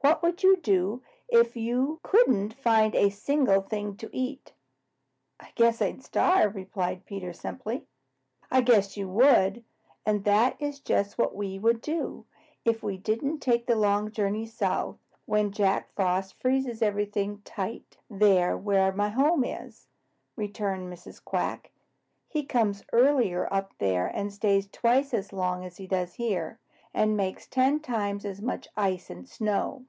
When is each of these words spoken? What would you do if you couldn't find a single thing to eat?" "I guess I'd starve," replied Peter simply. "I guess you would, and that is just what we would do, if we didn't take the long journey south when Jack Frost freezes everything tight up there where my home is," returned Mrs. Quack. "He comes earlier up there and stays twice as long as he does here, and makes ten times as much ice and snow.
What 0.00 0.22
would 0.22 0.42
you 0.44 0.56
do 0.56 1.02
if 1.28 1.56
you 1.56 1.98
couldn't 2.04 2.54
find 2.54 2.94
a 2.94 3.10
single 3.10 3.60
thing 3.60 3.96
to 3.96 4.08
eat?" 4.12 4.52
"I 5.40 5.50
guess 5.56 5.82
I'd 5.82 6.04
starve," 6.04 6.54
replied 6.54 7.04
Peter 7.04 7.32
simply. 7.32 7.84
"I 8.50 8.60
guess 8.60 8.96
you 8.96 9.08
would, 9.08 9.64
and 10.06 10.22
that 10.24 10.56
is 10.62 10.78
just 10.78 11.18
what 11.18 11.34
we 11.34 11.58
would 11.58 11.80
do, 11.80 12.24
if 12.64 12.80
we 12.80 12.96
didn't 12.96 13.40
take 13.40 13.66
the 13.66 13.74
long 13.74 14.12
journey 14.12 14.46
south 14.46 14.98
when 15.26 15.50
Jack 15.50 15.92
Frost 15.94 16.40
freezes 16.40 16.80
everything 16.80 17.42
tight 17.44 17.98
up 18.10 18.18
there 18.20 18.56
where 18.56 18.92
my 18.92 19.08
home 19.08 19.44
is," 19.44 19.88
returned 20.36 20.90
Mrs. 20.90 21.22
Quack. 21.22 21.72
"He 22.28 22.44
comes 22.44 22.84
earlier 22.92 23.52
up 23.52 23.74
there 23.78 24.06
and 24.06 24.32
stays 24.32 24.68
twice 24.68 25.12
as 25.12 25.32
long 25.32 25.64
as 25.64 25.76
he 25.76 25.88
does 25.88 26.14
here, 26.14 26.60
and 26.94 27.14
makes 27.16 27.46
ten 27.46 27.78
times 27.78 28.24
as 28.24 28.40
much 28.40 28.66
ice 28.76 29.10
and 29.10 29.28
snow. 29.28 29.84